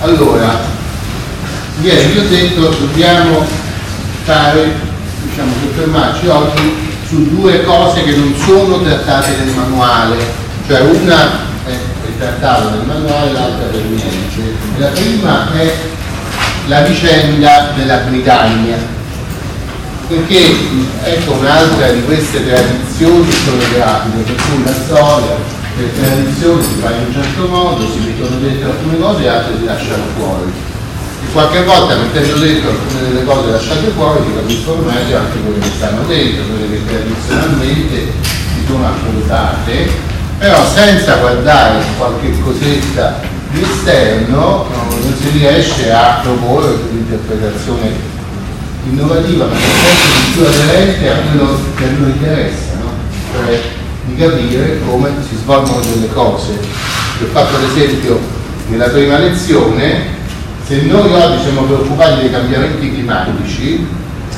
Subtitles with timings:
[0.00, 0.60] Allora,
[1.80, 3.44] ieri vi ho detto dobbiamo
[4.22, 4.72] fare,
[5.22, 10.16] diciamo, soffermarci oggi su due cose che non sono trattate nel manuale,
[10.68, 14.54] cioè una è, è trattata nel manuale, l'altra per niente.
[14.76, 15.74] La prima è
[16.68, 18.76] la vicenda della Britannia,
[20.06, 20.54] perché
[21.02, 25.36] ecco un'altra di queste tradizioni storiografiche, per cui la storia,
[25.78, 29.56] le tradizioni si fa in un certo modo, si mettono dentro alcune cose e altre
[29.58, 30.50] si lasciano fuori.
[31.22, 35.58] E qualche volta mettendo dentro alcune delle cose lasciate fuori si capiscono meglio anche quelle
[35.60, 39.90] che stanno dentro, quelle che tradizionalmente si sono affrontate,
[40.38, 48.16] però senza guardare qualche cosetta di esterno non si riesce a proporre un'interpretazione
[48.90, 52.90] innovativa, ma sempre più aderente a quello che a noi interessa, no?
[53.32, 53.76] cioè
[54.08, 56.58] di capire come si svolgono delle cose.
[57.18, 58.18] Vi ho fatto l'esempio
[58.68, 60.16] nella prima lezione,
[60.66, 63.86] se noi oggi siamo preoccupati dei cambiamenti climatici,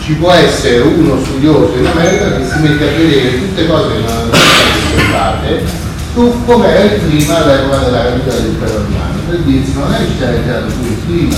[0.00, 3.98] ci può essere uno studioso in America che si mette a vedere tutte cose che
[4.00, 5.62] non hanno state osservate
[6.12, 9.20] su com'era il clima all'epoca della caduta dell'impero romano.
[9.28, 11.36] Per dirsi, non è che ci ha entrato su il clima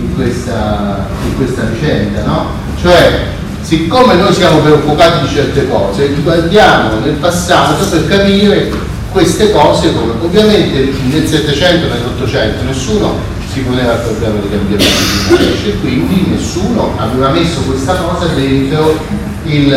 [0.00, 2.46] in questa, in questa vicenda, no?
[2.80, 3.36] Cioè,
[3.68, 8.72] siccome noi siamo preoccupati di certe cose, guardiamo nel passato per capire
[9.12, 13.16] queste cose come ovviamente nel 700 e nell'Ottocento nessuno
[13.52, 18.98] si poneva il problema dei cambiamenti climatici e quindi nessuno aveva messo questa cosa dentro
[19.44, 19.68] il,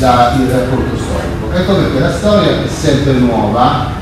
[0.00, 1.54] la, il rapporto storico.
[1.54, 3.92] Ecco perché la storia è sempre nuova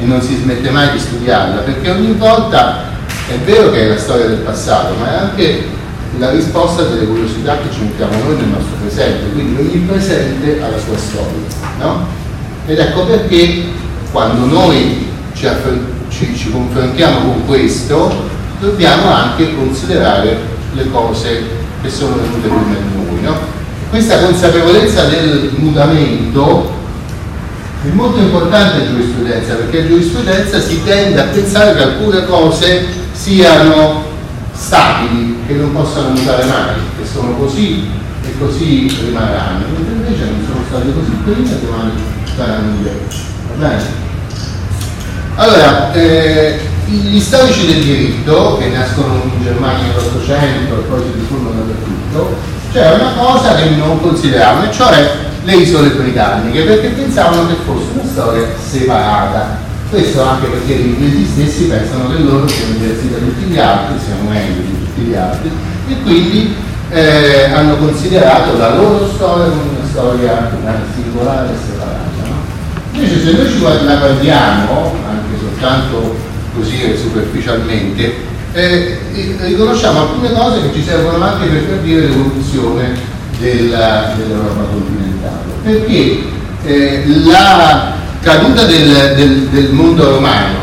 [0.00, 2.84] e non si smette mai di studiarla, perché ogni volta
[3.28, 5.75] è vero che è la storia del passato, ma è anche
[6.18, 10.68] la risposta delle curiosità che ci mettiamo noi nel nostro presente, quindi ogni presente ha
[10.68, 11.46] la sua storia.
[11.78, 12.06] No?
[12.66, 13.64] Ed ecco perché
[14.10, 15.48] quando noi ci,
[16.08, 18.12] ci, ci confrontiamo con questo,
[18.60, 20.38] dobbiamo anche considerare
[20.72, 21.42] le cose
[21.82, 23.20] che sono venute prima di noi.
[23.22, 23.36] No?
[23.90, 26.74] Questa consapevolezza del mutamento
[27.84, 32.84] è molto importante in giurisprudenza perché in giurisprudenza si tende a pensare che alcune cose
[33.12, 34.04] siano
[34.52, 37.88] stabili, che non possano mutare mai, che sono così
[38.22, 41.90] e così rimarranno, mentre invece non sono state così prima e domani
[42.34, 42.72] saranno
[43.56, 44.04] bene?
[45.36, 51.60] Allora, eh, gli storici del diritto, che nascono in Germania nell'Ottocento e poi si diffondono
[51.60, 52.36] dappertutto,
[52.72, 55.14] c'è una cosa che non consideravano, e cioè
[55.44, 59.64] le isole britanniche perché pensavano che fosse una storia separata.
[59.88, 63.94] Questo anche perché gli inglesi stessi pensano che loro siano diversi da tutti gli altri,
[64.04, 65.50] siano meglio di tutti gli altri
[65.88, 66.54] e quindi
[66.90, 70.50] eh, hanno considerato la loro storia come una storia
[70.92, 72.28] singolare e separata.
[72.28, 72.34] No?
[72.92, 76.16] Invece se noi ci guardiamo, anche soltanto
[76.56, 78.14] così superficialmente,
[78.54, 78.98] eh,
[79.38, 82.94] riconosciamo alcune cose che ci servono anche per capire l'evoluzione
[83.38, 86.22] della, dell'Europa continentale, perché
[86.64, 87.94] eh, la
[88.26, 90.58] caduta del, del, del mondo romano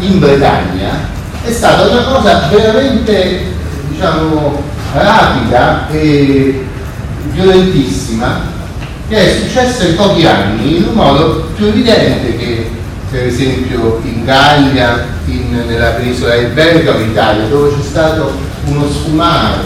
[0.00, 1.06] in Bretagna
[1.44, 3.44] è stata una cosa veramente
[3.90, 4.60] diciamo,
[4.92, 6.66] rapida e
[7.30, 8.40] violentissima
[9.08, 12.70] che è successa in pochi anni in un modo più evidente che
[13.08, 18.32] per esempio in Gallia, in, nella penisola iberica o in Italia, dove c'è stato
[18.64, 19.62] uno sfumare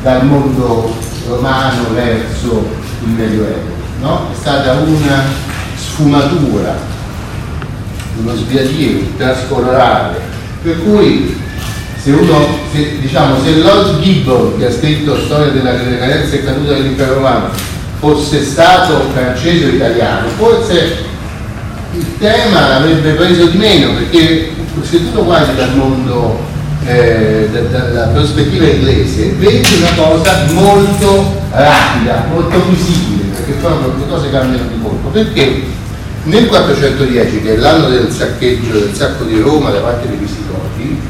[0.00, 0.94] dal mondo
[1.26, 2.64] romano verso
[3.02, 4.28] il Medioevo, no?
[4.32, 5.50] È stata una
[5.92, 6.74] sfumatura,
[8.20, 10.20] uno sbiadire trascolorale,
[10.62, 11.38] per cui
[12.02, 16.72] se uno, se, diciamo, se Lord Gibbon che ha scritto Storia della decadenza e caduta
[16.72, 17.50] dell'impero romano
[18.00, 21.10] fosse stato francese o italiano, forse
[21.92, 24.50] il tema l'avrebbe preso di meno, perché
[24.82, 26.40] se tu lo dal mondo
[26.84, 34.30] eh, dalla prospettiva inglese vedi una cosa molto rapida, molto visibile, perché proprio le cose
[34.30, 35.08] cambiano di colpo.
[35.10, 35.62] Perché
[36.24, 41.00] nel 410, che è l'anno del saccheggio del sacco di Roma da parte dei Visigoti,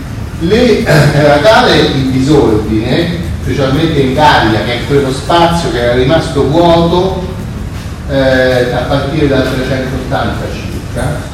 [0.41, 6.49] le, era tale il disordine, specialmente in Gallia, che è quello spazio che era rimasto
[6.49, 7.27] vuoto
[8.09, 11.31] eh, a partire dal 380 circa,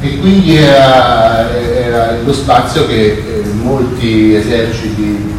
[0.00, 5.34] e quindi era, era lo spazio che eh, molti eserciti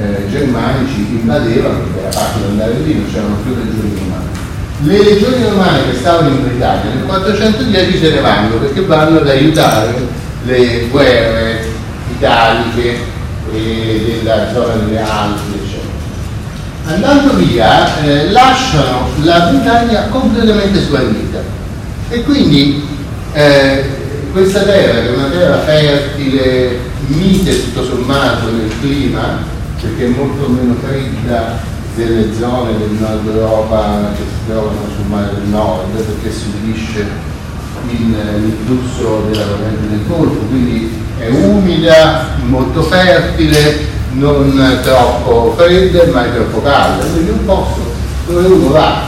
[0.00, 4.45] eh, germanici invadevano, perché era facile andare lì, non c'erano più legioni romane.
[4.82, 9.28] Le legioni romane che stavano in Britannia nel 410 se ne vanno perché vanno ad
[9.28, 9.94] aiutare
[10.44, 11.64] le guerre
[12.14, 12.98] italiche
[13.52, 15.84] e della zona delle Alpi, eccetera.
[16.88, 21.40] Andando via eh, lasciano la Britannia completamente sguarnita
[22.10, 22.86] e quindi
[23.32, 23.84] eh,
[24.30, 30.48] questa terra, che è una terra fertile, mite tutto sommato, nel clima perché è molto
[30.48, 36.30] meno fredda delle zone del nord Europa che si trovano sul mare del nord perché
[36.30, 37.06] subisce
[37.88, 46.60] l'influsso della corrente del Golfo, quindi è umida, molto fertile, non troppo fredda mai troppo
[46.62, 47.94] calda, quindi un posto
[48.26, 49.02] dove uno va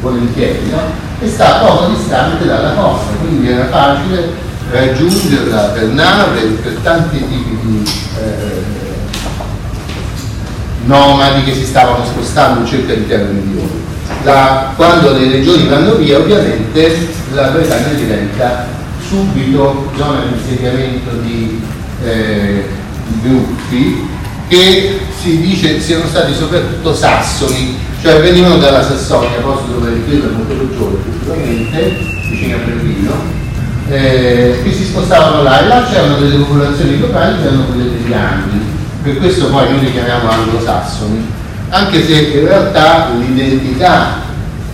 [0.00, 0.80] volentieri no?
[1.20, 4.32] e sta poco distante dalla costa, quindi era facile
[4.70, 7.90] raggiungerla per nave, per tanti tipi di
[10.84, 13.80] nomadi che si stavano spostando in cerca di terre migliori.
[14.24, 18.66] La, quando le regioni vanno via ovviamente la Bretagna diventa
[19.06, 21.60] subito zona di insediamento di
[22.04, 22.64] eh,
[23.20, 24.08] gruppi
[24.48, 30.26] che si dice siano stati soprattutto sassoni, cioè venivano dalla Sassonia, posto dove il clima
[30.26, 31.96] è molto peggiore effettivamente,
[32.28, 33.12] vicino a Berlino,
[33.88, 38.12] eh, che si spostavano là e là c'erano delle popolazioni locali che erano quelle degli
[38.12, 38.60] angli
[39.02, 41.26] per questo poi noi li chiamiamo anglosassoni,
[41.70, 44.20] anche se in realtà l'identità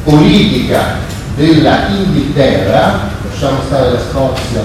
[0.04, 0.96] politica
[1.34, 4.62] della Inghilterra, lasciamo stare la Scozia,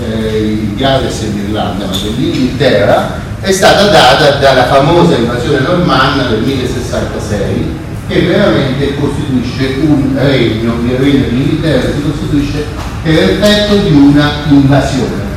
[0.00, 6.42] eh, il Galles e l'Irlanda, ma dell'Inghilterra, è stata data dalla famosa invasione normanna del
[6.42, 12.66] 1066 che veramente costituisce un regno, il regno dell'Inghilterra si costituisce
[13.02, 15.30] per effetto di una invasione.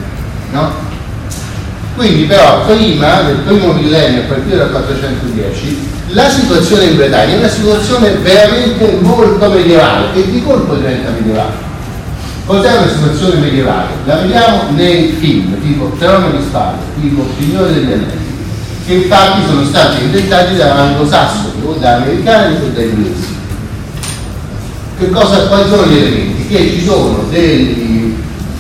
[0.51, 0.84] No?
[1.95, 7.37] Quindi però prima, nel primo millennio, a partire dal 410, la situazione in Bretagna è
[7.37, 11.73] una situazione veramente molto medievale e di colpo diventa medievale.
[12.45, 13.87] Cos'è una situazione medievale?
[14.05, 18.05] La vediamo nei film, tipo Trono di Spade, tipo Signore degli Anelli,
[18.85, 23.35] che infatti sono stati inventati da anglosassoni o da americani o da inglesi.
[24.99, 26.47] Che cosa, quali sono gli elementi?
[26.47, 28.14] Che ci sono degli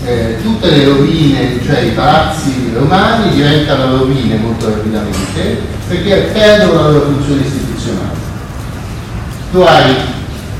[0.05, 6.89] eh, tutte le rovine, cioè i palazzi romani diventano rovine molto rapidamente perché perdono la
[6.89, 8.23] loro funzione istituzionale.
[9.51, 9.95] Tu hai,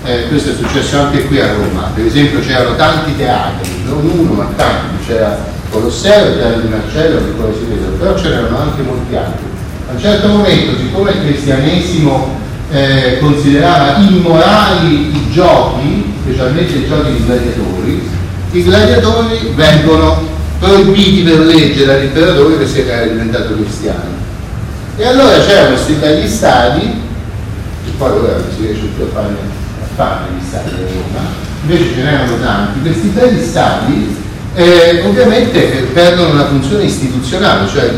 [0.06, 4.34] eh, questo è successo anche qui a Roma, per esempio c'erano tanti teatri, non uno
[4.34, 8.82] ma tanti, c'era Colosseo, il Teatro di Marcello, che poi si vede, però c'erano anche
[8.82, 9.46] molti altri.
[9.90, 12.40] A un certo momento, siccome il cristianesimo
[12.72, 18.10] eh, considerava immorali i giochi, specialmente i giochi di gladiatori,
[18.58, 24.24] i gladiatori vengono proibiti per legge dall'imperatore perché era diventato cristiano.
[24.96, 26.82] E allora c'erano questi begli stadi,
[27.84, 31.26] che poi ora si riesce più a fare, a fare gli stadi a Roma,
[31.64, 34.16] invece ce n'erano tanti, questi begli stadi
[34.56, 35.60] eh, ovviamente
[35.92, 37.92] perdono una funzione istituzionale, cioè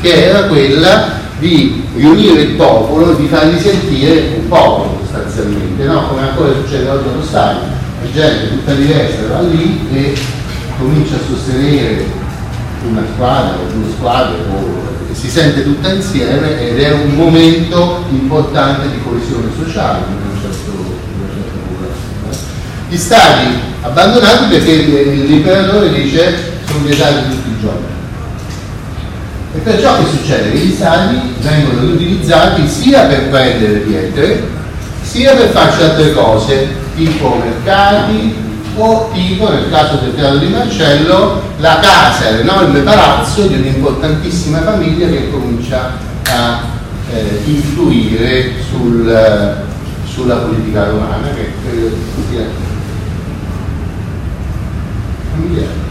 [0.00, 6.08] che era quella di riunire il popolo, di fargli sentire un popolo sostanzialmente, no?
[6.08, 10.16] come ancora succede oggi allo stadio la gente tutta diversa va lì e
[10.78, 12.06] comincia a sostenere
[12.88, 18.88] una squadra o due squadre o si sente tutta insieme ed è un momento importante
[18.88, 22.34] di coesione sociale in una certa, popolazione.
[22.88, 23.46] Gli stati
[23.82, 27.86] abbandonati perché l'imperatore dice sono vietati tutti i giorni.
[29.54, 30.52] E perciò che succede?
[30.52, 34.46] Che gli stadi vengono utilizzati sia per prendere pietre,
[35.02, 36.68] sia per farci altre cose,
[36.98, 38.34] tipo mercati
[38.76, 45.08] o tipo, nel caso del teatro di Marcello, la casa, l'enorme palazzo di un'importantissima famiglia
[45.08, 45.96] che comincia
[46.28, 46.60] a
[47.10, 49.64] eh, influire sul,
[50.04, 51.96] sulla politica romana, che credo
[52.28, 52.44] sia
[55.32, 55.86] familiare.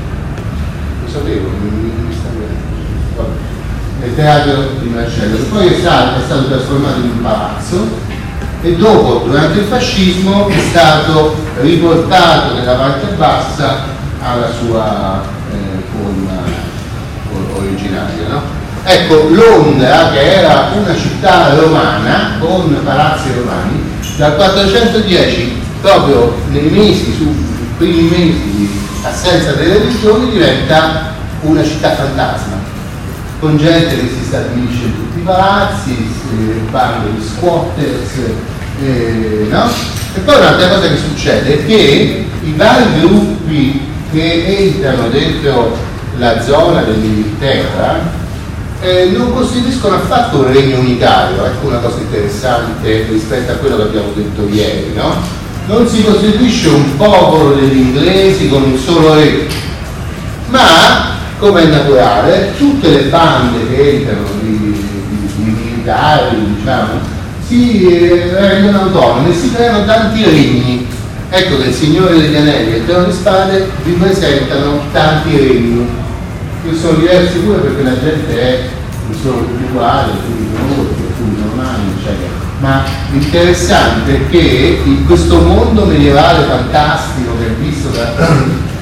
[1.04, 4.06] Lo sapevo, mi, mi sta bene.
[4.06, 8.08] Il teatro di Marcello, poi è stato, è stato trasformato in un palazzo
[8.62, 13.84] e dopo, durante il fascismo, è stato riportato nella parte bassa
[14.22, 15.22] alla sua
[15.52, 16.42] eh, forma
[17.56, 18.28] originaria.
[18.30, 18.42] No?
[18.84, 23.84] Ecco, Londra, che era una città romana con palazzi romani,
[24.18, 27.46] dal 410, proprio nei mesi, sui
[27.78, 32.57] primi mesi di assenza delle religioni, diventa una città fantasma
[33.40, 35.96] con gente che si stabilisce in tutti i palazzi,
[36.70, 38.12] bando di squatters,
[38.82, 39.70] eh, no?
[40.16, 45.78] E poi un'altra cosa che succede è che i vari gruppi che entrano dentro
[46.18, 48.26] la zona dell'Inghilterra
[48.82, 53.84] eh, non costituiscono affatto un regno unitario, ecco una cosa interessante rispetto a quello che
[53.84, 55.16] abbiamo detto ieri, no?
[55.68, 59.48] Non si costituisce un popolo degli inglesi con un solo re,
[60.48, 67.00] ma come è naturale, tutte le bande che entrano di, di, di militari, diciamo,
[67.46, 70.88] si eh, rendono autonome, si creano tanti regni.
[71.30, 75.88] Ecco che il Signore degli Anelli e il Trono di Spade vi presentano tanti regni,
[76.64, 78.70] che sono diversi pure perché la gente è
[79.22, 82.46] sono tutti uguali, alcuni conosci, alcuni normali, eccetera.
[82.60, 88.14] Ma interessante perché in questo mondo medievale fantastico che è visto da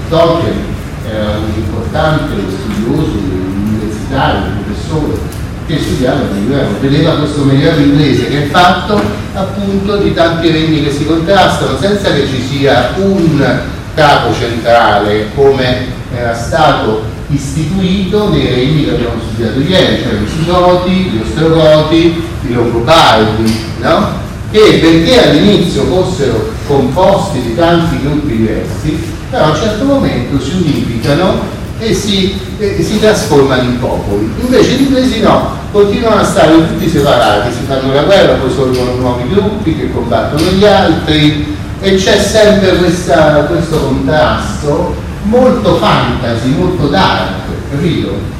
[0.10, 0.75] Tolkien,
[1.16, 5.18] era un importante studioso, universitario, professore,
[5.66, 9.02] che studiava il vedeva questo Medioevo inglese che è fatto
[9.34, 13.62] appunto di tanti regni che si contrastano senza che ci sia un
[13.96, 20.92] capo centrale come era stato istituito nei regni che abbiamo studiato ieri, cioè i Sudoti,
[20.92, 24.24] gli Ostrogoti, i Longobardi, no?
[24.52, 30.52] che perché all'inizio fossero composti di tanti gruppi diversi, però a un certo momento si
[30.52, 34.32] unificano e si, e si trasformano in popoli.
[34.40, 38.96] Invece gli inglesi no, continuano a stare tutti separati, si fanno la guerra, poi sorgono
[38.96, 46.88] nuovi gruppi che combattono gli altri e c'è sempre questa, questo contrasto molto fantasy, molto
[46.88, 48.34] dark, capito?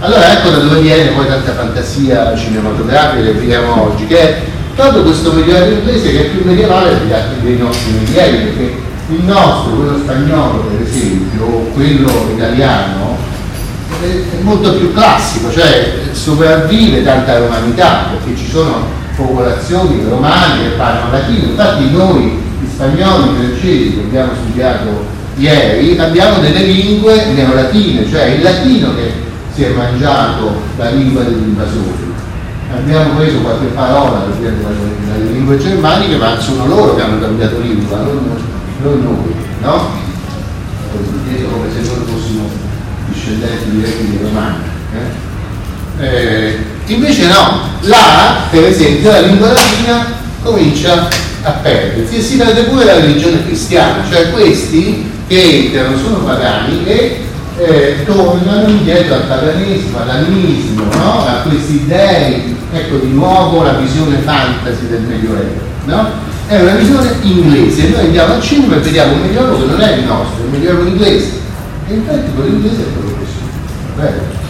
[0.00, 4.42] Allora ecco da dove viene poi tanta fantasia cinematografica che vediamo oggi, che è
[4.74, 8.74] proprio questo medioevo inglese che è più medievale degli altri dei nostri medievi, perché
[9.08, 13.16] il nostro, quello spagnolo per esempio, o quello italiano,
[14.00, 21.12] è molto più classico, cioè sopravvive tanta romanità, perché ci sono popolazioni romane che parlano
[21.12, 25.04] latino, infatti noi, gli spagnoli, i francesi, che abbiamo studiato
[25.36, 29.12] ieri, abbiamo delle lingue neolatine, cioè il latino che
[29.54, 32.10] si è mangiato la lingua degli invasori.
[32.74, 37.98] Abbiamo preso qualche parola dalle lingue germaniche, ma sono loro che hanno cambiato lingua,
[38.82, 39.90] non noi, no?
[41.24, 42.50] Inteso come se noi fossimo
[43.06, 44.56] discendenti diretti di romani.
[44.94, 46.04] Eh?
[46.04, 50.06] Eh, invece no, là, per esempio, la lingua latina
[50.42, 51.08] comincia
[51.42, 56.84] a perdersi e si perde pure la religione cristiana, cioè questi che entrano sono pagani
[56.84, 57.20] e
[57.58, 61.26] eh, tornano indietro al paganesimo, all'animismo, no?
[61.26, 65.70] a questi dei, ecco di nuovo la visione fantasy del Medioevo.
[65.84, 66.30] No?
[66.46, 67.88] È una visione inglese.
[67.88, 70.50] Noi andiamo al cinema e vediamo un medioevo che non è il nostro, è un
[70.50, 71.30] medioevo inglese.
[71.88, 74.41] E infatti quello inglese è quello che sono.